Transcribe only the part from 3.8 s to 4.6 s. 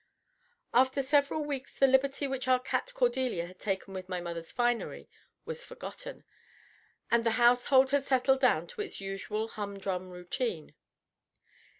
with my mother's